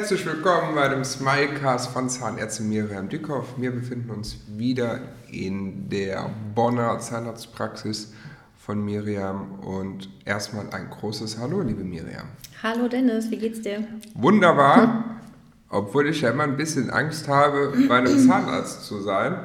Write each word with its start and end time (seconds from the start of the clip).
Herzlich 0.00 0.24
willkommen 0.24 0.74
bei 0.74 0.88
dem 0.88 1.04
Smilecast 1.04 1.90
von 1.90 2.08
Zahnärztin 2.08 2.70
Miriam 2.70 3.10
Dickhoff. 3.10 3.52
Wir 3.58 3.70
befinden 3.70 4.08
uns 4.08 4.38
wieder 4.48 4.98
in 5.30 5.90
der 5.90 6.30
Bonner 6.54 6.98
Zahnarztpraxis 6.98 8.14
von 8.56 8.82
Miriam 8.82 9.60
und 9.60 10.08
erstmal 10.24 10.70
ein 10.70 10.88
großes 10.88 11.36
Hallo, 11.38 11.60
liebe 11.60 11.84
Miriam. 11.84 12.28
Hallo 12.62 12.88
Dennis, 12.88 13.30
wie 13.30 13.36
geht's 13.36 13.60
dir? 13.60 13.86
Wunderbar, 14.14 15.20
obwohl 15.68 16.08
ich 16.08 16.22
ja 16.22 16.30
immer 16.30 16.44
ein 16.44 16.56
bisschen 16.56 16.88
Angst 16.88 17.28
habe, 17.28 17.74
bei 17.86 17.98
einem 17.98 18.18
Zahnarzt 18.26 18.86
zu 18.86 19.02
sein. 19.02 19.38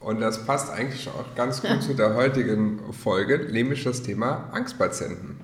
Und 0.00 0.20
das 0.20 0.44
passt 0.44 0.72
eigentlich 0.72 1.08
auch 1.08 1.36
ganz 1.36 1.62
gut 1.62 1.84
zu 1.84 1.94
der 1.94 2.16
heutigen 2.16 2.80
Folge, 2.92 3.46
nämlich 3.52 3.84
das 3.84 4.02
Thema 4.02 4.50
Angstpatienten. 4.50 5.38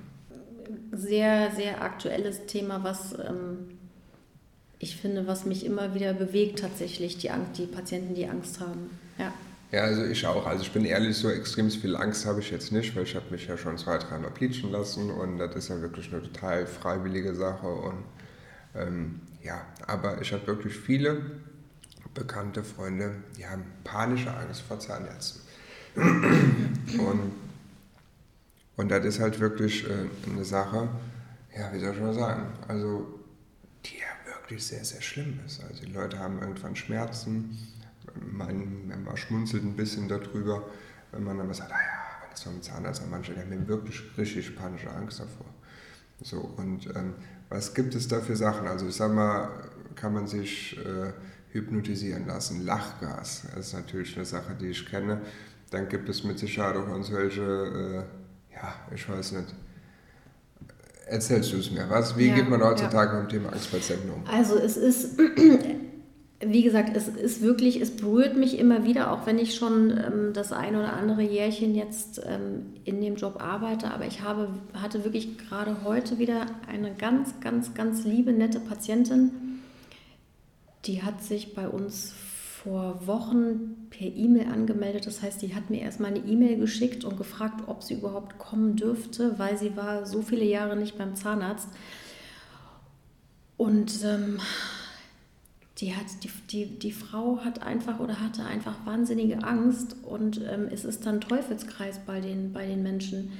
Sehr, 0.91 1.51
sehr 1.51 1.81
aktuelles 1.81 2.47
Thema, 2.47 2.83
was 2.83 3.13
ähm, 3.13 3.77
ich 4.81 4.97
finde, 4.97 5.27
was 5.27 5.45
mich 5.45 5.63
immer 5.63 5.93
wieder 5.93 6.13
bewegt 6.13 6.59
tatsächlich, 6.59 7.17
die, 7.19 7.29
Angst, 7.29 7.59
die 7.59 7.67
Patienten, 7.67 8.15
die 8.15 8.27
Angst 8.27 8.59
haben. 8.59 8.89
Ja. 9.19 9.31
Ja, 9.71 9.83
also 9.83 10.03
ich 10.03 10.25
auch. 10.25 10.45
Also 10.47 10.63
ich 10.63 10.71
bin 10.71 10.83
ehrlich, 10.83 11.15
so 11.15 11.29
extrem 11.29 11.69
viel 11.69 11.95
Angst 11.95 12.25
habe 12.25 12.41
ich 12.41 12.51
jetzt 12.51 12.71
nicht, 12.71 12.93
weil 12.95 13.03
ich 13.03 13.15
habe 13.15 13.25
mich 13.29 13.47
ja 13.47 13.57
schon 13.57 13.77
zwei, 13.77 13.99
dreimal 13.99 14.31
pleachen 14.31 14.71
lassen 14.71 15.11
und 15.11 15.37
das 15.37 15.55
ist 15.55 15.69
ja 15.69 15.79
wirklich 15.79 16.11
eine 16.11 16.23
total 16.23 16.65
freiwillige 16.65 17.35
Sache. 17.35 17.67
Und 17.67 18.03
ähm, 18.75 19.21
ja, 19.43 19.61
aber 19.85 20.19
ich 20.19 20.33
habe 20.33 20.45
wirklich 20.47 20.75
viele 20.75 21.21
bekannte 22.13 22.63
Freunde, 22.63 23.15
die 23.37 23.45
haben 23.45 23.63
panische 23.83 24.35
Angst 24.35 24.61
vor 24.61 24.79
Zahnärzten. 24.79 25.41
und, 25.95 27.31
und 28.75 28.91
das 28.91 29.05
ist 29.05 29.19
halt 29.19 29.39
wirklich 29.39 29.85
äh, 29.87 30.29
eine 30.29 30.43
Sache, 30.43 30.89
ja, 31.55 31.71
wie 31.71 31.79
soll 31.79 31.93
ich 31.93 32.01
mal 32.01 32.13
sagen, 32.13 32.47
also 32.67 33.20
wirklich 34.51 34.67
sehr, 34.67 34.83
sehr 34.83 35.01
schlimm 35.01 35.39
ist. 35.45 35.63
Also 35.63 35.85
die 35.85 35.91
Leute 35.91 36.19
haben 36.19 36.39
irgendwann 36.39 36.75
Schmerzen, 36.75 37.57
man, 38.19 39.03
man 39.03 39.17
schmunzelt 39.17 39.63
ein 39.63 39.75
bisschen 39.77 40.09
darüber, 40.09 40.63
wenn 41.13 41.23
man 41.23 41.37
dann 41.37 41.53
sagt, 41.53 41.71
ah 41.71 41.75
ja, 41.75 42.21
wenn 42.21 42.33
es 42.33 42.43
vom 42.43 42.61
Zahnarzt 42.61 43.01
an 43.01 43.09
manche, 43.09 43.35
haben 43.35 43.67
wirklich 43.67 44.01
richtig 44.17 44.55
panische 44.55 44.91
Angst 44.91 45.21
davor. 45.21 45.45
So, 46.21 46.53
und 46.57 46.87
ähm, 46.95 47.13
was 47.49 47.73
gibt 47.73 47.95
es 47.95 48.07
da 48.07 48.19
für 48.19 48.35
Sachen? 48.35 48.67
Also 48.67 48.87
ich 48.87 48.95
sag 48.95 49.13
mal, 49.13 49.49
kann 49.95 50.13
man 50.13 50.27
sich 50.27 50.77
äh, 50.77 51.13
hypnotisieren 51.51 52.27
lassen. 52.27 52.65
Lachgas 52.65 53.43
das 53.55 53.67
ist 53.67 53.73
natürlich 53.73 54.15
eine 54.17 54.25
Sache, 54.25 54.55
die 54.59 54.67
ich 54.67 54.85
kenne. 54.85 55.21
Dann 55.69 55.87
gibt 55.87 56.09
es 56.09 56.23
mit 56.23 56.37
Sicherheit 56.37 56.75
auch 56.75 56.87
uns 56.89 57.11
welche, 57.11 57.41
äh, 57.41 58.53
ja, 58.53 58.73
ich 58.93 59.07
weiß 59.07 59.31
nicht. 59.33 59.55
Erzählst 61.05 61.51
du 61.51 61.57
es 61.57 61.71
mir, 61.71 61.89
was? 61.89 62.17
Wie 62.17 62.27
ja, 62.27 62.35
geht 62.35 62.49
man 62.49 62.63
heutzutage 62.63 63.13
ja. 63.13 63.21
mit 63.21 63.31
dem 63.31 63.39
Thema 63.39 63.53
Angstpatienten 63.53 64.09
um? 64.11 64.23
Also 64.31 64.55
es 64.55 64.77
ist, 64.77 65.17
wie 66.39 66.61
gesagt, 66.63 66.95
es 66.95 67.07
ist 67.07 67.41
wirklich, 67.41 67.81
es 67.81 67.95
berührt 67.95 68.37
mich 68.37 68.57
immer 68.57 68.83
wieder, 68.83 69.11
auch 69.11 69.25
wenn 69.25 69.37
ich 69.37 69.55
schon 69.55 69.91
ähm, 69.91 70.33
das 70.33 70.51
ein 70.51 70.75
oder 70.75 70.93
andere 70.93 71.21
Jährchen 71.21 71.75
jetzt 71.75 72.21
ähm, 72.25 72.73
in 72.85 73.01
dem 73.01 73.15
Job 73.15 73.41
arbeite. 73.41 73.91
Aber 73.91 74.05
ich 74.05 74.21
habe, 74.21 74.49
hatte 74.73 75.03
wirklich 75.03 75.37
gerade 75.37 75.83
heute 75.83 76.17
wieder 76.17 76.45
eine 76.67 76.93
ganz, 76.93 77.39
ganz, 77.41 77.73
ganz 77.73 78.05
liebe, 78.05 78.31
nette 78.31 78.59
Patientin, 78.59 79.31
die 80.85 81.03
hat 81.03 81.23
sich 81.23 81.53
bei 81.53 81.67
uns 81.67 82.13
vor 82.63 83.07
Wochen 83.07 83.87
per 83.89 84.07
E-Mail 84.07 84.47
angemeldet. 84.47 85.07
Das 85.07 85.21
heißt, 85.21 85.41
die 85.41 85.55
hat 85.55 85.69
mir 85.69 85.81
erstmal 85.81 86.11
eine 86.11 86.25
E-Mail 86.25 86.57
geschickt 86.57 87.03
und 87.03 87.17
gefragt, 87.17 87.63
ob 87.67 87.81
sie 87.81 87.95
überhaupt 87.95 88.37
kommen 88.37 88.75
dürfte, 88.75 89.39
weil 89.39 89.57
sie 89.57 89.75
war 89.75 90.05
so 90.05 90.21
viele 90.21 90.45
Jahre 90.45 90.75
nicht 90.75 90.97
beim 90.97 91.15
Zahnarzt. 91.15 91.69
Und 93.57 94.03
ähm, 94.03 94.39
die, 95.79 95.95
hat, 95.95 96.05
die, 96.23 96.29
die, 96.51 96.79
die 96.79 96.91
Frau 96.91 97.39
hat 97.43 97.63
einfach 97.63 97.99
oder 97.99 98.19
hatte 98.19 98.45
einfach 98.45 98.85
wahnsinnige 98.85 99.43
Angst 99.43 99.95
und 100.03 100.41
ähm, 100.47 100.67
es 100.71 100.85
ist 100.85 101.05
dann 101.05 101.21
Teufelskreis 101.21 101.99
bei 102.05 102.21
den, 102.21 102.53
bei 102.53 102.67
den 102.67 102.83
Menschen 102.83 103.31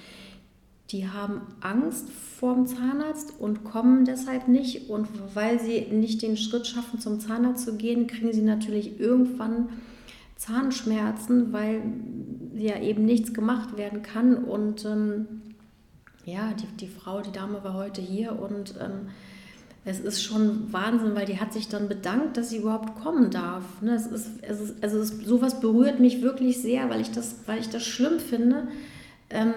die 0.91 1.07
haben 1.07 1.41
Angst 1.62 2.09
vor 2.09 2.53
dem 2.56 2.68
Zahnarzt 2.68 3.34
und 3.40 3.63
kommen 3.63 4.03
deshalb 4.03 4.47
nicht. 4.47 4.90
Und 4.90 5.07
weil 5.34 5.59
sie 5.59 5.88
nicht 5.91 6.22
den 6.22 6.35
Schritt 6.35 6.68
schaffen, 6.68 7.00
zum 7.00 7.19
Zahnarzt 7.19 7.66
zu 7.66 7.78
gehen, 7.78 8.07
kriegen 8.07 8.34
sie 8.34 8.41
natürlich 8.41 9.00
irgendwann 9.00 9.69
Zahnschmerzen, 10.35 11.53
weil 11.53 11.81
ja 12.56 12.79
eben 12.79 13.06
nichts 13.06 13.34
gemacht 13.34 13.78
werden 13.78 14.02
kann. 14.02 14.44
Und 14.44 14.84
ähm, 14.85 15.28
ja, 16.25 16.52
die, 16.53 16.68
die 16.85 16.91
Frau, 16.91 17.22
die 17.22 17.31
Dame 17.31 17.63
war 17.63 17.73
heute 17.73 18.02
hier 18.02 18.38
und 18.38 18.75
ähm, 18.81 19.09
es 19.84 20.00
ist 20.00 20.22
schon 20.22 20.72
Wahnsinn, 20.73 21.16
weil 21.16 21.25
die 21.25 21.40
hat 21.40 21.53
sich 21.53 21.68
dann 21.68 21.88
bedankt, 21.88 22.38
dass 22.38 22.50
sie 22.50 22.58
überhaupt 22.58 23.02
kommen 23.02 23.31
darf. 23.31 23.81
Ne? 23.81 23.96
Es 23.96 24.06
ist, 24.06 24.29
es 24.41 24.59
ist, 24.59 24.84
also 24.84 25.00
es, 25.00 25.09
sowas 25.25 25.59
berührt 25.59 26.00
mich 26.00 26.22
wirklich 26.22 26.62
sehr, 26.62 26.90
weil 26.90 27.02
ich 27.02 27.12
das, 27.12 27.35
weil 27.47 27.59
ich 27.59 27.69
das 27.69 27.84
schlimm 27.84 28.19
finde. 28.19 28.68
Ähm, 29.29 29.53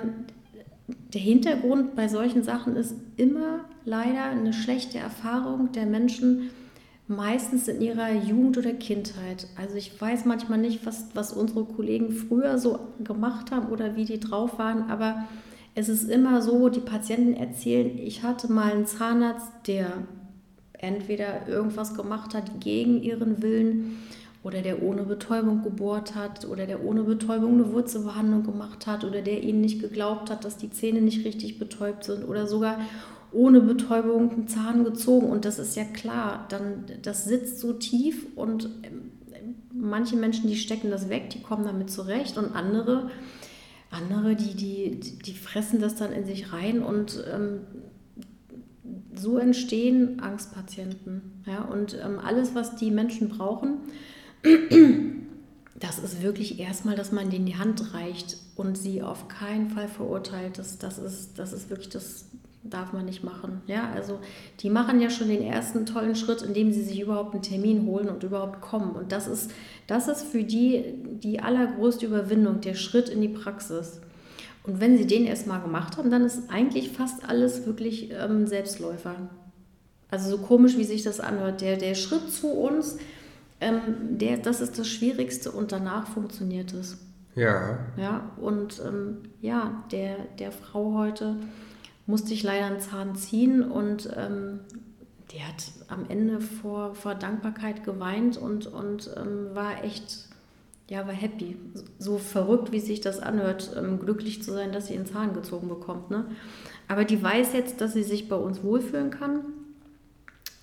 der 1.14 1.20
Hintergrund 1.20 1.94
bei 1.94 2.08
solchen 2.08 2.42
Sachen 2.42 2.74
ist 2.76 2.94
immer 3.16 3.60
leider 3.84 4.24
eine 4.24 4.52
schlechte 4.52 4.98
Erfahrung 4.98 5.70
der 5.72 5.86
Menschen, 5.86 6.50
meistens 7.06 7.68
in 7.68 7.80
ihrer 7.80 8.12
Jugend 8.12 8.58
oder 8.58 8.72
Kindheit. 8.72 9.46
Also 9.56 9.76
ich 9.76 10.00
weiß 10.00 10.24
manchmal 10.24 10.58
nicht, 10.58 10.84
was, 10.86 11.06
was 11.14 11.32
unsere 11.32 11.64
Kollegen 11.64 12.10
früher 12.10 12.58
so 12.58 12.80
gemacht 13.02 13.52
haben 13.52 13.68
oder 13.68 13.94
wie 13.94 14.04
die 14.04 14.18
drauf 14.18 14.58
waren, 14.58 14.90
aber 14.90 15.24
es 15.76 15.88
ist 15.88 16.08
immer 16.08 16.40
so, 16.42 16.68
die 16.68 16.80
Patienten 16.80 17.34
erzählen, 17.34 17.98
ich 17.98 18.22
hatte 18.22 18.50
mal 18.50 18.72
einen 18.72 18.86
Zahnarzt, 18.86 19.50
der 19.66 19.92
entweder 20.72 21.46
irgendwas 21.48 21.94
gemacht 21.94 22.34
hat 22.34 22.60
gegen 22.60 23.02
ihren 23.02 23.42
Willen 23.42 23.98
oder 24.44 24.60
der 24.60 24.82
ohne 24.82 25.02
Betäubung 25.02 25.62
gebohrt 25.62 26.14
hat 26.14 26.44
oder 26.44 26.66
der 26.66 26.84
ohne 26.84 27.02
Betäubung 27.02 27.54
eine 27.54 27.72
Wurzelbehandlung 27.72 28.44
gemacht 28.44 28.86
hat 28.86 29.02
oder 29.02 29.22
der 29.22 29.42
ihnen 29.42 29.62
nicht 29.62 29.80
geglaubt 29.80 30.30
hat, 30.30 30.44
dass 30.44 30.58
die 30.58 30.70
Zähne 30.70 31.00
nicht 31.00 31.24
richtig 31.24 31.58
betäubt 31.58 32.04
sind 32.04 32.28
oder 32.28 32.46
sogar 32.46 32.78
ohne 33.32 33.62
Betäubung 33.62 34.30
einen 34.30 34.46
Zahn 34.46 34.84
gezogen. 34.84 35.30
Und 35.30 35.46
das 35.46 35.58
ist 35.58 35.76
ja 35.76 35.84
klar, 35.84 36.46
dann 36.50 36.84
das 37.02 37.24
sitzt 37.24 37.58
so 37.58 37.72
tief 37.72 38.26
und 38.36 38.68
ähm, 38.82 39.10
manche 39.72 40.16
Menschen, 40.16 40.48
die 40.48 40.56
stecken 40.56 40.90
das 40.90 41.08
weg, 41.08 41.30
die 41.30 41.40
kommen 41.40 41.64
damit 41.64 41.90
zurecht 41.90 42.36
und 42.36 42.54
andere, 42.54 43.10
andere, 43.90 44.36
die, 44.36 44.54
die, 44.54 45.00
die 45.18 45.34
fressen 45.34 45.80
das 45.80 45.96
dann 45.96 46.12
in 46.12 46.26
sich 46.26 46.52
rein 46.52 46.82
und 46.82 47.24
ähm, 47.32 47.60
so 49.14 49.38
entstehen 49.38 50.20
Angstpatienten. 50.20 51.42
Ja? 51.46 51.62
Und 51.62 51.98
ähm, 52.04 52.18
alles, 52.18 52.54
was 52.54 52.76
die 52.76 52.90
Menschen 52.90 53.30
brauchen, 53.30 53.78
das 55.74 55.98
ist 55.98 56.22
wirklich 56.22 56.60
erstmal, 56.60 56.96
dass 56.96 57.12
man 57.12 57.30
denen 57.30 57.46
die 57.46 57.56
Hand 57.56 57.94
reicht 57.94 58.36
und 58.56 58.76
sie 58.76 59.02
auf 59.02 59.28
keinen 59.28 59.70
Fall 59.70 59.88
verurteilt. 59.88 60.58
Das, 60.58 60.78
das, 60.78 60.98
ist, 60.98 61.38
das 61.38 61.52
ist 61.52 61.70
wirklich, 61.70 61.88
das 61.88 62.26
darf 62.62 62.92
man 62.92 63.04
nicht 63.04 63.22
machen. 63.22 63.60
Ja, 63.66 63.90
also 63.92 64.20
die 64.60 64.70
machen 64.70 65.00
ja 65.00 65.10
schon 65.10 65.28
den 65.28 65.42
ersten 65.42 65.84
tollen 65.86 66.16
Schritt, 66.16 66.42
indem 66.42 66.72
sie 66.72 66.82
sich 66.82 67.00
überhaupt 67.00 67.34
einen 67.34 67.42
Termin 67.42 67.86
holen 67.86 68.08
und 68.08 68.22
überhaupt 68.22 68.60
kommen. 68.60 68.92
Und 68.92 69.12
das 69.12 69.26
ist, 69.26 69.50
das 69.86 70.08
ist 70.08 70.22
für 70.22 70.44
die 70.44 70.82
die 71.22 71.40
allergrößte 71.40 72.06
Überwindung, 72.06 72.60
der 72.60 72.74
Schritt 72.74 73.08
in 73.08 73.20
die 73.20 73.28
Praxis. 73.28 74.00
Und 74.62 74.80
wenn 74.80 74.96
sie 74.96 75.06
den 75.06 75.26
erstmal 75.26 75.60
gemacht 75.60 75.98
haben, 75.98 76.10
dann 76.10 76.24
ist 76.24 76.50
eigentlich 76.50 76.90
fast 76.90 77.28
alles 77.28 77.66
wirklich 77.66 78.10
ähm, 78.12 78.46
Selbstläufer. 78.46 79.14
Also 80.10 80.30
so 80.30 80.38
komisch, 80.38 80.78
wie 80.78 80.84
sich 80.84 81.02
das 81.02 81.20
anhört. 81.20 81.60
Der, 81.60 81.76
der 81.76 81.94
Schritt 81.94 82.30
zu 82.30 82.48
uns, 82.48 82.96
ähm, 83.60 84.18
der, 84.18 84.38
das 84.38 84.60
ist 84.60 84.78
das 84.78 84.88
Schwierigste 84.88 85.50
und 85.50 85.72
danach 85.72 86.08
funktioniert 86.08 86.72
es. 86.72 86.98
Ja. 87.34 87.78
Ja, 87.96 88.30
und 88.36 88.80
ähm, 88.86 89.18
ja, 89.40 89.84
der, 89.90 90.16
der 90.38 90.52
Frau 90.52 90.94
heute 90.94 91.36
musste 92.06 92.34
ich 92.34 92.42
leider 92.42 92.66
einen 92.66 92.80
Zahn 92.80 93.16
ziehen 93.16 93.62
und 93.62 94.08
ähm, 94.16 94.60
die 95.30 95.42
hat 95.42 95.72
am 95.88 96.04
Ende 96.08 96.40
vor, 96.40 96.94
vor 96.94 97.14
Dankbarkeit 97.14 97.82
geweint 97.84 98.36
und, 98.36 98.66
und 98.66 99.10
ähm, 99.16 99.54
war 99.54 99.82
echt, 99.82 100.28
ja, 100.88 101.06
war 101.06 101.14
happy. 101.14 101.56
So 101.98 102.18
verrückt, 102.18 102.70
wie 102.70 102.80
sich 102.80 103.00
das 103.00 103.18
anhört, 103.18 103.74
ähm, 103.76 103.98
glücklich 103.98 104.42
zu 104.42 104.52
sein, 104.52 104.70
dass 104.70 104.86
sie 104.86 104.94
einen 104.94 105.06
Zahn 105.06 105.32
gezogen 105.32 105.68
bekommt. 105.68 106.10
Ne? 106.10 106.26
Aber 106.86 107.04
die 107.04 107.20
weiß 107.20 107.52
jetzt, 107.54 107.80
dass 107.80 107.94
sie 107.94 108.02
sich 108.04 108.28
bei 108.28 108.36
uns 108.36 108.62
wohlfühlen 108.62 109.10
kann 109.10 109.40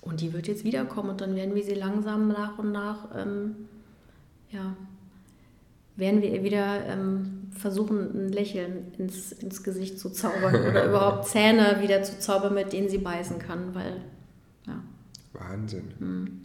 und 0.02 0.20
die 0.20 0.32
wird 0.32 0.48
jetzt 0.48 0.64
wiederkommen 0.64 1.10
und 1.10 1.20
dann 1.20 1.34
werden 1.34 1.54
wir 1.54 1.62
sie 1.62 1.74
langsam 1.74 2.28
nach 2.28 2.58
und 2.58 2.72
nach, 2.72 3.08
ähm, 3.16 3.68
ja, 4.50 4.76
werden 5.96 6.20
wir 6.20 6.30
ihr 6.30 6.42
wieder 6.42 6.84
ähm, 6.86 7.48
versuchen, 7.50 8.26
ein 8.26 8.32
Lächeln 8.32 8.92
ins, 8.98 9.32
ins 9.32 9.62
Gesicht 9.62 9.98
zu 9.98 10.10
zaubern 10.10 10.54
oder 10.68 10.86
überhaupt 10.88 11.26
Zähne 11.26 11.78
wieder 11.80 12.02
zu 12.02 12.18
zaubern, 12.18 12.54
mit 12.54 12.72
denen 12.72 12.88
sie 12.88 12.98
beißen 12.98 13.38
kann, 13.38 13.74
weil, 13.74 14.02
ja. 14.66 14.82
Wahnsinn. 15.32 15.92
Hm. 15.98 16.40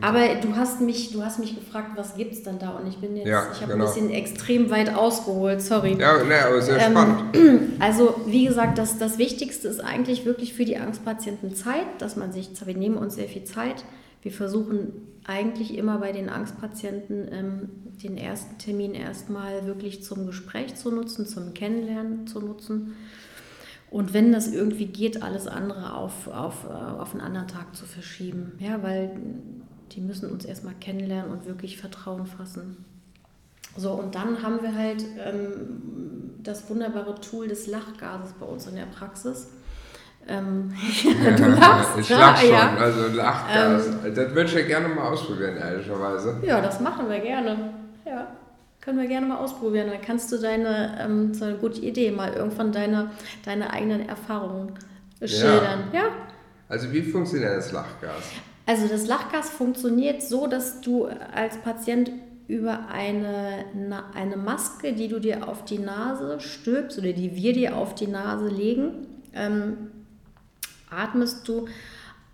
Aber 0.00 0.20
du 0.40 0.56
hast 0.56 0.80
mich, 0.80 1.12
du 1.12 1.22
hast 1.24 1.38
mich 1.38 1.54
gefragt, 1.54 1.92
was 1.96 2.16
gibt 2.16 2.32
es 2.32 2.42
denn 2.42 2.58
da? 2.58 2.70
Und 2.70 2.86
ich 2.86 2.98
bin 2.98 3.16
jetzt, 3.16 3.26
Ja, 3.28 3.46
ich 3.52 3.60
habe 3.62 3.72
genau. 3.72 3.84
ein 3.86 3.94
bisschen 3.94 4.10
extrem 4.10 4.70
weit 4.70 4.94
ausgeholt, 4.94 5.62
sorry. 5.62 5.96
Ja, 5.98 6.22
ne, 6.22 6.44
aber 6.46 6.60
sehr 6.62 6.78
Ähm, 6.78 6.92
spannend. 6.92 7.36
Also, 7.78 8.14
wie 8.26 8.46
gesagt, 8.46 8.78
das, 8.78 8.98
das 8.98 9.18
Wichtigste 9.18 9.68
ist 9.68 9.80
eigentlich 9.80 10.24
wirklich 10.24 10.54
für 10.54 10.64
die 10.64 10.78
Angstpatienten 10.78 11.54
Zeit, 11.54 11.84
dass 11.98 12.16
man 12.16 12.32
sich, 12.32 12.48
wir 12.64 12.76
nehmen 12.76 12.96
uns 12.96 13.16
sehr 13.16 13.28
viel 13.28 13.44
Zeit. 13.44 13.84
Wir 14.22 14.32
versuchen 14.32 14.92
eigentlich 15.26 15.76
immer 15.76 15.98
bei 15.98 16.12
den 16.12 16.28
Angstpatienten 16.28 17.28
ähm, 17.32 17.68
den 18.02 18.16
ersten 18.16 18.58
Termin 18.58 18.94
erstmal 18.94 19.66
wirklich 19.66 20.02
zum 20.02 20.26
Gespräch 20.26 20.74
zu 20.76 20.90
nutzen, 20.90 21.26
zum 21.26 21.54
Kennenlernen 21.54 22.26
zu 22.26 22.40
nutzen. 22.40 22.94
Und 23.90 24.12
wenn 24.12 24.32
das 24.32 24.52
irgendwie 24.52 24.86
geht, 24.86 25.22
alles 25.22 25.46
andere 25.46 25.94
auf, 25.94 26.28
auf, 26.28 26.64
äh, 26.64 26.72
auf 26.72 27.12
einen 27.12 27.20
anderen 27.20 27.48
Tag 27.48 27.74
zu 27.76 27.86
verschieben. 27.86 28.52
Ja, 28.58 28.82
weil 28.82 29.10
die 29.92 30.00
müssen 30.00 30.30
uns 30.30 30.44
erstmal 30.44 30.74
kennenlernen 30.74 31.30
und 31.30 31.46
wirklich 31.46 31.78
Vertrauen 31.78 32.26
fassen. 32.26 32.84
So, 33.76 33.92
und 33.92 34.14
dann 34.14 34.42
haben 34.42 34.60
wir 34.62 34.74
halt 34.74 35.04
ähm, 35.24 36.34
das 36.42 36.68
wunderbare 36.68 37.14
Tool 37.20 37.46
des 37.48 37.66
Lachgases 37.66 38.32
bei 38.40 38.46
uns 38.46 38.66
in 38.66 38.74
der 38.74 38.86
Praxis. 38.86 39.48
Ähm, 40.28 40.72
du 41.04 41.46
lachst, 41.46 41.98
ich 41.98 42.08
ja, 42.08 42.18
lach 42.18 42.40
schon, 42.40 42.50
ja. 42.50 42.76
also 42.76 43.06
Lachgas. 43.08 43.90
das 44.02 44.34
würde 44.34 44.44
ich 44.44 44.54
ja 44.54 44.62
gerne 44.62 44.88
mal 44.88 45.12
ausprobieren, 45.12 45.56
ehrlicherweise. 45.56 46.40
Ja, 46.42 46.60
das 46.60 46.80
machen 46.80 47.08
wir 47.08 47.20
gerne. 47.20 47.74
Ja, 48.04 48.26
können 48.86 49.00
wir 49.00 49.08
gerne 49.08 49.26
mal 49.26 49.38
ausprobieren. 49.38 49.88
Dann 49.90 50.00
kannst 50.00 50.30
du 50.30 50.38
deine, 50.38 50.96
ähm, 51.00 51.34
so 51.34 51.44
eine 51.44 51.56
gute 51.56 51.80
Idee, 51.80 52.12
mal 52.12 52.32
irgendwann 52.32 52.70
deine, 52.70 53.10
deine 53.44 53.72
eigenen 53.72 54.08
Erfahrungen 54.08 54.74
schildern. 55.20 55.90
Ja. 55.92 56.04
Also 56.68 56.92
wie 56.92 57.02
funktioniert 57.02 57.56
das 57.56 57.72
Lachgas? 57.72 58.22
Also 58.64 58.86
das 58.86 59.08
Lachgas 59.08 59.50
funktioniert 59.50 60.22
so, 60.22 60.46
dass 60.46 60.80
du 60.80 61.06
als 61.06 61.56
Patient 61.58 62.12
über 62.46 62.88
eine, 62.88 63.64
eine 64.14 64.36
Maske, 64.36 64.92
die 64.92 65.08
du 65.08 65.18
dir 65.18 65.48
auf 65.48 65.64
die 65.64 65.80
Nase 65.80 66.38
stülpst 66.38 66.96
oder 66.96 67.12
die 67.12 67.34
wir 67.34 67.54
dir 67.54 67.76
auf 67.76 67.96
die 67.96 68.06
Nase 68.06 68.46
legen, 68.46 69.08
ähm, 69.34 69.88
atmest 70.90 71.48
du 71.48 71.66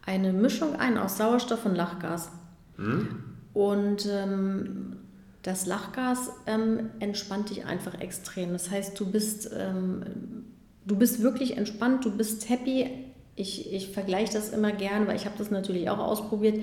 eine 0.04 0.34
Mischung 0.34 0.76
ein 0.76 0.98
aus 0.98 1.16
Sauerstoff 1.16 1.64
und 1.64 1.76
Lachgas. 1.76 2.30
Und 3.54 4.06
ähm, 4.10 4.96
das 5.42 5.66
Lachgas 5.66 6.30
ähm, 6.46 6.90
entspannt 7.00 7.50
dich 7.50 7.64
einfach 7.64 8.00
extrem. 8.00 8.52
Das 8.52 8.70
heißt, 8.70 8.98
du 8.98 9.10
bist, 9.10 9.50
ähm, 9.56 10.02
du 10.86 10.96
bist 10.96 11.22
wirklich 11.22 11.56
entspannt, 11.56 12.04
du 12.04 12.16
bist 12.16 12.48
happy. 12.48 12.90
Ich, 13.34 13.72
ich 13.72 13.88
vergleiche 13.90 14.32
das 14.32 14.50
immer 14.50 14.72
gern, 14.72 15.06
weil 15.06 15.16
ich 15.16 15.24
habe 15.24 15.34
das 15.38 15.50
natürlich 15.50 15.90
auch 15.90 15.98
ausprobiert. 15.98 16.62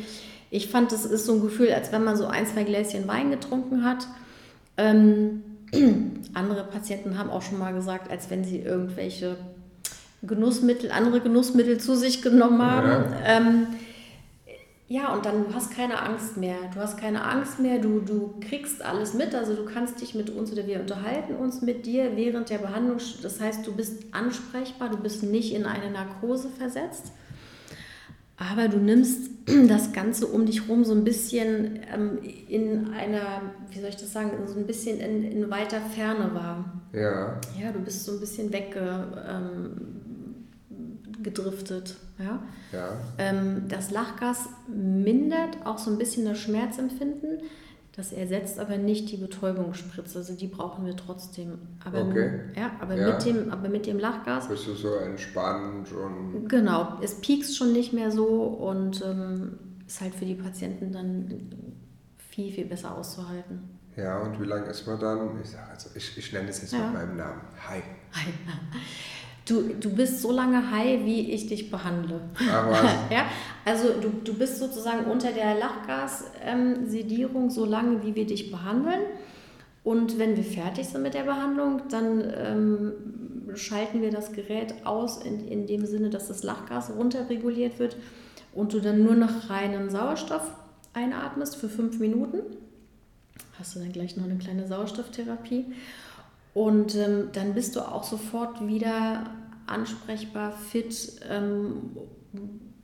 Ich 0.49 0.69
fand, 0.69 0.91
das 0.91 1.05
ist 1.05 1.25
so 1.25 1.33
ein 1.33 1.41
Gefühl, 1.41 1.71
als 1.71 1.91
wenn 1.91 2.03
man 2.03 2.15
so 2.15 2.25
ein, 2.25 2.47
zwei 2.47 2.63
Gläschen 2.63 3.07
Wein 3.07 3.31
getrunken 3.31 3.83
hat. 3.83 4.07
Ähm, 4.77 5.43
andere 6.33 6.63
Patienten 6.63 7.17
haben 7.17 7.29
auch 7.29 7.41
schon 7.41 7.59
mal 7.59 7.73
gesagt, 7.73 8.09
als 8.09 8.29
wenn 8.29 8.45
sie 8.45 8.59
irgendwelche 8.59 9.35
Genussmittel, 10.21 10.91
andere 10.91 11.19
Genussmittel 11.19 11.79
zu 11.79 11.95
sich 11.95 12.21
genommen 12.21 12.61
haben. 12.61 13.11
Ja. 13.11 13.37
Ja, 14.89 15.13
und 15.13 15.23
dann 15.23 15.45
du 15.45 15.53
hast 15.53 15.69
keine 15.71 16.01
Angst 16.01 16.35
mehr. 16.35 16.57
Du 16.73 16.79
hast 16.79 16.97
keine 16.97 17.23
Angst 17.23 17.59
mehr, 17.59 17.77
du, 17.77 17.99
du 17.99 18.33
kriegst 18.41 18.81
alles 18.81 19.13
mit. 19.13 19.35
Also 19.35 19.55
du 19.55 19.63
kannst 19.63 20.01
dich 20.01 20.15
mit 20.15 20.31
uns 20.31 20.51
oder 20.51 20.65
wir 20.65 20.79
unterhalten 20.79 21.35
uns 21.35 21.61
mit 21.61 21.85
dir 21.85 22.17
während 22.17 22.49
der 22.49 22.57
Behandlung. 22.57 22.97
Das 23.21 23.39
heißt, 23.39 23.65
du 23.67 23.75
bist 23.75 24.03
ansprechbar, 24.11 24.89
du 24.89 24.97
bist 24.97 25.21
nicht 25.21 25.53
in 25.53 25.65
eine 25.65 25.91
Narkose 25.91 26.49
versetzt. 26.49 27.11
Aber 28.35 28.67
du 28.67 28.77
nimmst 28.77 29.29
das 29.67 29.93
Ganze 29.93 30.25
um 30.25 30.47
dich 30.47 30.67
rum 30.67 30.83
so 30.83 30.93
ein 30.93 31.03
bisschen 31.03 31.81
ähm, 31.93 32.17
in 32.47 32.91
einer, 32.91 33.43
wie 33.69 33.79
soll 33.79 33.89
ich 33.89 33.97
das 33.97 34.11
sagen, 34.11 34.31
so 34.47 34.57
ein 34.57 34.65
bisschen 34.65 34.99
in, 34.99 35.23
in 35.23 35.51
weiter 35.51 35.81
Ferne 35.81 36.33
wahr. 36.33 36.81
Ja, 36.93 37.39
Ja, 37.61 37.71
du 37.71 37.79
bist 37.79 38.05
so 38.05 38.13
ein 38.13 38.19
bisschen 38.19 38.51
weggedriftet. 38.51 39.23
Ähm, 39.29 39.71
gedriftet, 41.21 41.95
ja. 42.19 42.39
ja. 42.71 42.89
Ähm, 43.17 43.63
das 43.69 43.91
Lachgas 43.91 44.49
mindert 44.67 45.65
auch 45.65 45.77
so 45.77 45.89
ein 45.91 45.97
bisschen 45.97 46.25
das 46.25 46.37
Schmerzempfinden. 46.39 47.39
Das 47.95 48.13
ersetzt 48.13 48.59
aber 48.59 48.77
nicht 48.77 49.11
die 49.11 49.17
Betäubungsspritze. 49.17 50.19
Also 50.19 50.33
die 50.35 50.47
brauchen 50.47 50.85
wir 50.85 50.95
trotzdem. 50.95 51.59
Aber, 51.83 52.03
Okay. 52.05 52.39
ja, 52.55 52.71
aber, 52.79 52.95
Ja. 52.95 53.13
Mit 53.13 53.25
dem, 53.25 53.51
aber 53.51 53.67
mit 53.67 53.85
dem 53.87 53.99
Lachgas, 53.99 54.47
Bist 54.47 54.67
du 54.67 54.73
so 54.73 54.95
entspannt 54.95 55.91
und 55.91 56.47
genau, 56.47 56.97
es 57.01 57.15
piekst 57.19 57.57
schon 57.57 57.73
nicht 57.73 57.91
mehr 57.91 58.11
so 58.11 58.25
und 58.25 59.03
ähm, 59.05 59.57
ist 59.85 59.99
halt 59.99 60.15
für 60.15 60.25
die 60.25 60.35
Patienten 60.35 60.91
dann 60.93 61.49
viel, 62.29 62.51
viel 62.53 62.65
besser 62.65 62.95
auszuhalten. 62.95 63.63
ja, 63.97 64.19
und 64.19 64.39
wie 64.39 64.45
lange 64.45 64.67
ist 64.67 64.87
man 64.87 64.97
dann? 64.99 65.41
Ich 65.41 65.49
sag 65.49 65.69
also, 65.69 65.89
ich, 65.95 66.17
ich 66.17 66.31
nenne 66.31 66.47
es 66.49 66.61
jetzt 66.61 66.71
Ja. 66.71 66.85
mit 66.85 66.93
meinem 66.93 67.17
Namen. 67.17 67.41
Hi. 67.67 67.81
Hi. 68.13 68.31
Du, 69.49 69.63
du 69.79 69.89
bist 69.89 70.21
so 70.21 70.31
lange 70.31 70.69
high, 70.69 71.03
wie 71.05 71.31
ich 71.31 71.47
dich 71.47 71.71
behandle. 71.71 72.21
Aber 72.53 72.71
Ja, 73.09 73.25
also 73.65 73.89
du, 73.99 74.09
du 74.23 74.33
bist 74.35 74.59
sozusagen 74.59 75.05
unter 75.09 75.31
der 75.31 75.55
Lachgas-Sedierung 75.55 77.49
so 77.49 77.65
lange, 77.65 78.03
wie 78.03 78.13
wir 78.13 78.27
dich 78.27 78.51
behandeln. 78.51 79.01
Und 79.83 80.19
wenn 80.19 80.37
wir 80.37 80.43
fertig 80.43 80.87
sind 80.87 81.01
mit 81.01 81.15
der 81.15 81.23
Behandlung, 81.23 81.81
dann 81.89 82.31
ähm, 82.35 82.91
schalten 83.55 84.03
wir 84.03 84.11
das 84.11 84.33
Gerät 84.33 84.85
aus 84.85 85.17
in, 85.23 85.47
in 85.47 85.65
dem 85.65 85.85
Sinne, 85.87 86.11
dass 86.11 86.27
das 86.27 86.43
Lachgas 86.43 86.91
runterreguliert 86.95 87.79
wird 87.79 87.97
und 88.53 88.73
du 88.73 88.79
dann 88.79 89.03
nur 89.03 89.15
noch 89.15 89.49
reinen 89.49 89.89
Sauerstoff 89.89 90.51
einatmest 90.93 91.55
für 91.55 91.69
fünf 91.69 91.99
Minuten. 91.99 92.39
Hast 93.57 93.75
du 93.75 93.79
dann 93.79 93.91
gleich 93.91 94.15
noch 94.15 94.25
eine 94.25 94.37
kleine 94.37 94.67
Sauerstofftherapie. 94.67 95.65
Und 96.59 96.93
ähm, 96.95 97.29
dann 97.31 97.53
bist 97.53 97.77
du 97.77 97.79
auch 97.79 98.03
sofort 98.03 98.67
wieder 98.67 99.29
ansprechbar, 99.65 100.51
fit, 100.51 101.21
ähm, 101.29 101.95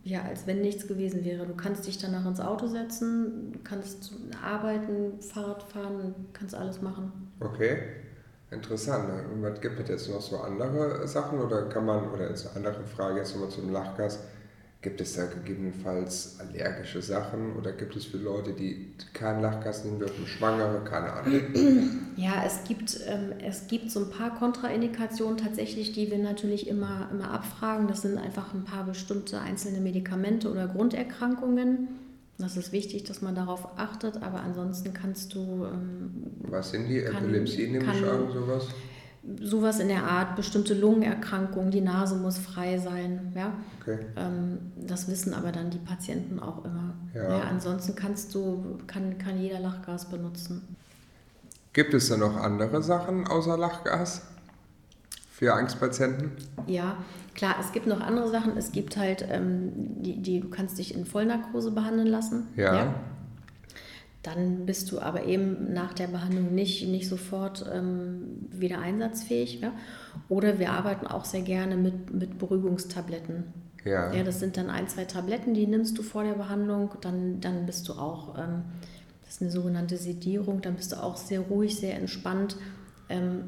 ja, 0.01 0.21
als 0.21 0.47
wenn 0.47 0.61
nichts 0.61 0.87
gewesen 0.87 1.25
wäre. 1.25 1.45
Du 1.45 1.55
kannst 1.55 1.85
dich 1.85 1.97
danach 1.97 2.25
ins 2.25 2.39
Auto 2.39 2.67
setzen, 2.67 3.59
kannst 3.65 4.13
arbeiten, 4.41 5.19
Fahrrad 5.19 5.61
fahren, 5.61 6.15
kannst 6.31 6.55
alles 6.55 6.81
machen. 6.81 7.11
okay, 7.41 7.79
interessant. 8.49 9.09
Gibt 9.59 9.77
es 9.81 9.89
jetzt 9.89 10.09
noch 10.09 10.21
so 10.21 10.37
andere 10.37 11.05
Sachen 11.05 11.41
oder 11.41 11.63
kann 11.63 11.85
man, 11.85 12.09
oder 12.11 12.29
jetzt 12.29 12.55
eine 12.55 12.69
andere 12.69 12.85
Frage 12.85 13.17
jetzt 13.17 13.33
nochmal 13.33 13.49
zum 13.49 13.73
Lachgas, 13.73 14.19
gibt 14.85 15.01
es 15.01 15.15
da 15.15 15.25
gegebenenfalls 15.25 16.37
allergische 16.39 17.01
Sachen 17.01 17.55
oder 17.55 17.71
gibt 17.71 17.95
es 17.95 18.05
für 18.05 18.17
Leute, 18.17 18.53
die 18.53 18.89
kein 19.13 19.41
Lachgas 19.41 19.83
nehmen 19.83 19.97
dürfen, 19.97 20.27
Schwangere, 20.27 20.83
keine 20.85 21.11
Ahnung. 21.11 21.41
Ja, 22.17 22.43
es 22.45 22.63
gibt, 22.65 22.97
ähm, 23.07 23.33
es 23.45 23.67
gibt 23.67 23.91
so 23.91 23.99
ein 23.99 24.09
paar 24.09 24.37
Kontraindikationen 24.37 25.37
tatsächlich, 25.37 25.91
die 25.91 26.09
wir 26.09 26.19
natürlich 26.19 26.67
immer, 26.67 27.09
immer 27.11 27.31
abfragen. 27.31 27.87
Das 27.89 28.03
sind 28.03 28.17
einfach 28.17 28.53
ein 28.53 28.63
paar 28.63 28.85
bestimmte 28.85 29.41
einzelne 29.41 29.81
Medikamente 29.81 30.49
oder 30.49 30.67
Grunderkrankungen. 30.67 31.89
Das 32.37 32.55
ist 32.55 32.71
wichtig, 32.71 33.03
dass 33.03 33.21
man 33.21 33.35
darauf 33.35 33.77
achtet, 33.77 34.21
aber 34.21 34.41
ansonsten 34.41 34.93
kannst 34.93 35.33
du 35.33 35.65
ähm, 35.65 36.11
Was 36.43 36.71
sind 36.71 36.87
die? 36.87 36.99
Epilepsie 36.99 37.67
nehme 37.67 37.83
ich 37.83 38.07
an, 38.07 38.31
sowas? 38.31 38.67
Sowas 39.41 39.79
in 39.79 39.87
der 39.87 40.03
Art, 40.03 40.35
bestimmte 40.35 40.73
Lungenerkrankungen, 40.73 41.71
die 41.71 41.81
Nase 41.81 42.15
muss 42.15 42.37
frei 42.37 42.77
sein. 42.77 43.33
Ja? 43.35 43.53
Okay. 43.81 43.99
Ähm, 44.15 44.59
das 44.75 45.07
wissen 45.07 45.33
aber 45.33 45.51
dann 45.51 45.69
die 45.69 45.77
Patienten 45.77 46.39
auch 46.39 46.63
immer. 46.65 46.93
Ja. 47.13 47.41
ansonsten 47.49 47.95
kannst 47.95 48.35
du, 48.35 48.77
kann, 48.87 49.17
kann 49.17 49.39
jeder 49.39 49.59
Lachgas 49.59 50.05
benutzen. 50.09 50.75
Gibt 51.73 51.93
es 51.93 52.09
da 52.09 52.17
noch 52.17 52.37
andere 52.37 52.81
Sachen 52.81 53.27
außer 53.27 53.57
Lachgas 53.57 54.21
für 55.31 55.53
Angstpatienten? 55.53 56.31
Ja, 56.67 56.97
klar, 57.33 57.55
es 57.59 57.71
gibt 57.71 57.87
noch 57.87 57.99
andere 57.99 58.29
Sachen. 58.29 58.55
Es 58.57 58.71
gibt 58.71 58.95
halt, 58.95 59.25
ähm, 59.29 59.71
die, 60.01 60.21
die, 60.21 60.39
du 60.39 60.49
kannst 60.49 60.77
dich 60.77 60.95
in 60.95 61.05
Vollnarkose 61.05 61.71
behandeln 61.71 62.07
lassen. 62.07 62.47
Ja. 62.55 62.95
Dann 64.25 64.65
bist 64.65 64.91
du 64.91 64.99
aber 64.99 65.25
eben 65.25 65.71
nach 65.71 65.93
der 65.93 66.07
Behandlung 66.07 66.55
nicht, 66.55 66.87
nicht 66.87 67.07
sofort 67.07 67.63
ähm, 67.71 68.47
wieder 68.49 68.79
einsatzfähig. 68.79 69.61
Ja? 69.61 69.71
Oder 70.29 70.57
wir 70.57 70.71
arbeiten 70.71 71.05
auch 71.05 71.25
sehr 71.25 71.43
gerne 71.43 71.77
mit, 71.77 72.11
mit 72.11 72.39
Beruhigungstabletten. 72.39 73.43
Ja. 73.83 74.11
Ja, 74.11 74.23
das 74.23 74.39
sind 74.39 74.57
dann 74.57 74.71
ein, 74.71 74.87
zwei 74.87 75.05
Tabletten, 75.05 75.53
die 75.53 75.67
nimmst 75.67 75.95
du 75.99 76.01
vor 76.01 76.23
der 76.23 76.33
Behandlung, 76.33 76.95
dann, 77.01 77.39
dann 77.39 77.67
bist 77.67 77.87
du 77.87 77.93
auch, 77.93 78.35
ähm, 78.35 78.63
das 79.23 79.35
ist 79.35 79.41
eine 79.43 79.51
sogenannte 79.51 79.97
Sedierung, 79.97 80.61
dann 80.61 80.73
bist 80.73 80.91
du 80.91 81.03
auch 81.03 81.17
sehr 81.17 81.41
ruhig, 81.41 81.75
sehr 81.79 81.95
entspannt. 81.95 82.57
Ähm, 83.09 83.43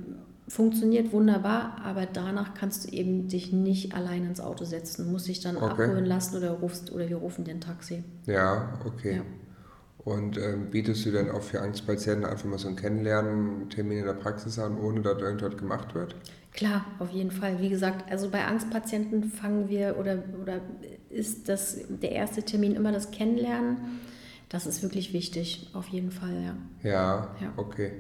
funktioniert 0.48 1.12
wunderbar, 1.12 1.78
aber 1.84 2.06
danach 2.06 2.54
kannst 2.54 2.86
du 2.86 2.96
eben 2.96 3.28
dich 3.28 3.52
nicht 3.52 3.96
allein 3.96 4.26
ins 4.26 4.40
Auto 4.40 4.64
setzen, 4.64 5.12
musst 5.12 5.28
dich 5.28 5.40
dann 5.40 5.58
Okay. 5.58 5.72
abholen 5.72 6.06
lassen 6.06 6.38
oder, 6.38 6.52
rufst, 6.52 6.92
oder 6.92 7.10
wir 7.10 7.18
rufen 7.18 7.44
dir 7.44 7.56
ein 7.56 7.62
Taxi. 7.62 8.04
Ja, 8.28 8.80
okay. 8.86 9.16
Ja. 9.16 9.22
Und 10.08 10.38
ähm, 10.38 10.70
bietest 10.72 11.06
du 11.06 11.12
dann 11.12 11.30
auch 11.30 11.42
für 11.42 11.60
Angstpatienten 11.60 12.24
einfach 12.24 12.46
mal 12.46 12.58
so 12.58 12.70
einen 12.70 12.78
Kennenlernen-Termin 12.78 13.98
in 13.98 14.06
der 14.06 14.14
Praxis 14.14 14.58
an, 14.58 14.80
ohne 14.80 15.02
dass 15.02 15.22
irgendwas 15.22 15.58
gemacht 15.58 15.96
wird? 15.96 16.16
Klar, 16.54 16.86
auf 17.00 17.10
jeden 17.10 17.30
Fall. 17.30 17.60
Wie 17.60 17.68
gesagt, 17.68 18.10
also 18.10 18.30
bei 18.30 18.46
Angstpatienten 18.46 19.26
fangen 19.26 19.68
wir 19.68 19.98
oder, 20.00 20.24
oder 20.42 20.62
ist 21.10 21.50
das 21.50 21.80
der 21.90 22.14
erste 22.14 22.42
Termin 22.42 22.74
immer 22.74 22.94
das 22.94 23.12
Kennenlernen. 23.12 24.00
das 24.48 24.66
ist 24.66 24.82
wirklich 24.82 25.12
wichtig, 25.12 25.70
auf 25.74 25.90
jeden 25.90 26.12
Fall, 26.12 26.42
ja. 26.42 26.90
Ja, 26.90 27.36
ja. 27.42 27.54
okay. 27.58 27.92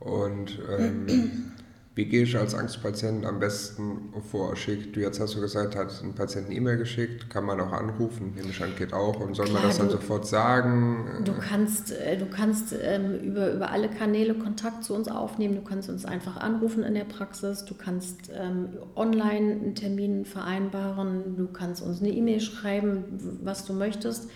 Und 0.00 0.58
ähm, 0.78 1.06
wie 1.98 2.04
gehe 2.04 2.22
ich 2.22 2.38
als 2.38 2.54
Angstpatient 2.54 3.26
am 3.26 3.40
besten 3.40 4.14
vor? 4.30 4.54
Schickt, 4.54 4.94
du 4.94 5.00
jetzt 5.00 5.18
hast 5.18 5.34
du 5.34 5.40
gesagt, 5.40 5.74
hat 5.74 5.92
ein 6.00 6.14
Patient 6.14 6.46
eine 6.46 6.54
E-Mail 6.54 6.76
geschickt, 6.76 7.28
kann 7.28 7.44
man 7.44 7.60
auch 7.60 7.72
anrufen, 7.72 8.34
nehme 8.36 8.50
ich 8.50 8.62
an, 8.62 8.70
geht 8.78 8.92
auch. 8.92 9.18
Und 9.18 9.34
soll 9.34 9.46
Klar, 9.46 9.62
man 9.62 9.68
das 9.68 9.78
dann 9.78 9.88
du, 9.88 9.94
sofort 9.94 10.24
sagen? 10.24 11.24
Du 11.24 11.32
kannst, 11.32 11.90
äh, 11.90 12.16
du 12.16 12.26
kannst 12.26 12.72
ähm, 12.80 13.18
über, 13.18 13.52
über 13.52 13.72
alle 13.72 13.88
Kanäle 13.88 14.34
Kontakt 14.34 14.84
zu 14.84 14.94
uns 14.94 15.08
aufnehmen, 15.08 15.56
du 15.56 15.62
kannst 15.62 15.88
uns 15.88 16.04
einfach 16.04 16.36
anrufen 16.36 16.84
in 16.84 16.94
der 16.94 17.02
Praxis, 17.02 17.64
du 17.64 17.74
kannst 17.74 18.30
ähm, 18.32 18.68
online 18.94 19.54
einen 19.54 19.74
Termin 19.74 20.24
vereinbaren, 20.24 21.36
du 21.36 21.48
kannst 21.48 21.82
uns 21.82 22.00
eine 22.00 22.10
E-Mail 22.10 22.38
schreiben, 22.38 23.38
was 23.42 23.64
du 23.64 23.72
möchtest. 23.72 24.30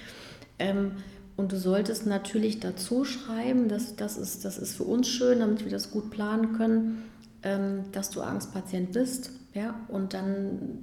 Ähm, 0.58 0.96
und 1.36 1.52
du 1.52 1.56
solltest 1.56 2.06
natürlich 2.06 2.58
dazu 2.58 3.04
schreiben, 3.04 3.68
dass 3.68 3.94
das 3.94 4.18
ist, 4.18 4.44
das 4.44 4.58
ist 4.58 4.76
für 4.76 4.84
uns 4.84 5.06
schön, 5.06 5.38
damit 5.38 5.62
wir 5.64 5.70
das 5.70 5.92
gut 5.92 6.10
planen 6.10 6.54
können 6.56 7.04
dass 7.42 8.10
du 8.10 8.20
Angstpatient 8.20 8.92
bist. 8.92 9.30
Ja? 9.54 9.74
Und 9.88 10.14
dann 10.14 10.78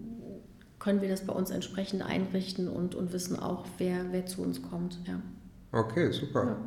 können 0.80 1.02
wir 1.02 1.10
das 1.10 1.22
bei 1.22 1.34
uns 1.34 1.52
entsprechend 1.52 2.02
einrichten 2.02 2.68
und, 2.68 2.96
und 2.96 3.14
wissen 3.14 3.38
auch, 3.38 3.66
wer, 3.78 4.12
wer 4.12 4.26
zu 4.26 4.42
uns 4.42 4.62
kommt. 4.62 5.00
Ja. 5.06 5.22
Okay, 5.72 6.12
super. 6.12 6.58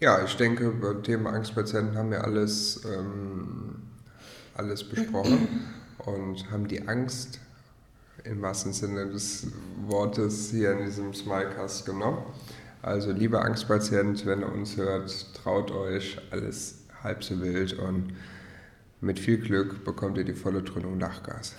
Ja. 0.00 0.18
ja 0.18 0.24
ich 0.24 0.36
denke, 0.36 0.70
beim 0.70 1.02
Thema 1.02 1.30
Angstpatienten 1.30 1.96
haben 1.96 2.10
wir 2.10 2.24
alles, 2.24 2.82
ähm, 2.84 3.82
alles 4.54 4.84
besprochen 4.84 5.48
und 5.98 6.50
haben 6.50 6.66
die 6.66 6.88
Angst 6.88 7.38
im 8.24 8.42
wahrsten 8.42 8.72
Sinne 8.72 9.06
des 9.06 9.46
Wortes 9.86 10.50
hier 10.50 10.72
in 10.72 10.84
diesem 10.84 11.14
Smilecast 11.14 11.86
genommen. 11.86 12.22
Also 12.82 13.12
lieber 13.12 13.44
Angstpatient, 13.44 14.24
wenn 14.24 14.40
ihr 14.40 14.52
uns 14.52 14.76
hört, 14.76 15.34
traut 15.34 15.70
euch, 15.70 16.18
alles 16.30 16.78
halb 17.02 17.22
so 17.22 17.40
wild 17.40 17.74
und 17.74 18.14
mit 19.00 19.18
viel 19.18 19.38
Glück 19.38 19.84
bekommt 19.84 20.18
ihr 20.18 20.24
die 20.24 20.34
volle 20.34 20.62
Dröhnung 20.62 21.00
Lachgas. 21.00 21.54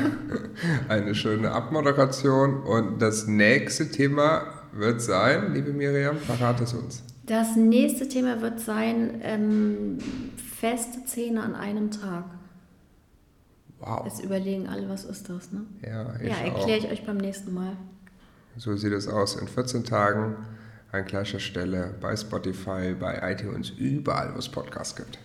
Eine 0.88 1.14
schöne 1.14 1.50
Abmoderation. 1.50 2.62
Und 2.62 3.00
das 3.02 3.26
nächste 3.26 3.90
Thema 3.90 4.44
wird 4.72 5.02
sein, 5.02 5.52
liebe 5.52 5.72
Miriam, 5.72 6.16
verrate 6.16 6.64
es 6.64 6.72
uns. 6.72 7.02
Das 7.26 7.56
nächste 7.56 8.08
Thema 8.08 8.40
wird 8.40 8.58
sein, 8.58 9.20
ähm, 9.22 9.98
feste 10.36 11.04
Zähne 11.04 11.42
an 11.42 11.54
einem 11.54 11.90
Tag. 11.90 12.24
Wow. 13.78 14.06
Jetzt 14.06 14.24
überlegen 14.24 14.66
alle, 14.68 14.88
was 14.88 15.04
ist 15.04 15.28
das, 15.28 15.52
ne? 15.52 15.64
Ja, 15.82 16.14
ich 16.20 16.28
Ja, 16.28 16.36
erkläre 16.36 16.78
ich 16.78 16.90
euch 16.90 17.04
beim 17.04 17.18
nächsten 17.18 17.52
Mal. 17.52 17.76
So 18.56 18.76
sieht 18.76 18.92
es 18.92 19.08
aus. 19.08 19.36
In 19.36 19.48
14 19.48 19.84
Tagen 19.84 20.36
an 20.90 21.04
gleicher 21.04 21.38
Stelle 21.38 21.94
bei 22.00 22.16
Spotify, 22.16 22.94
bei 22.98 23.32
iTunes, 23.32 23.70
überall, 23.70 24.34
wo 24.34 24.38
es 24.38 24.48
Podcasts 24.48 24.96
gibt. 24.96 25.18